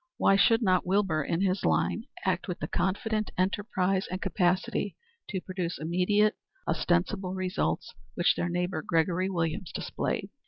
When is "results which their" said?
7.35-8.49